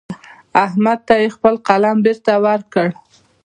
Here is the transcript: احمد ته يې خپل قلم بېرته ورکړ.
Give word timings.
احمد 0.65 0.99
ته 1.07 1.15
يې 1.21 1.27
خپل 1.35 1.55
قلم 1.67 1.97
بېرته 2.05 2.33
ورکړ. 2.45 2.87